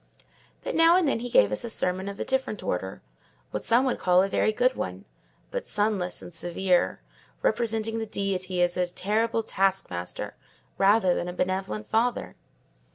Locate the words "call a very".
3.99-4.51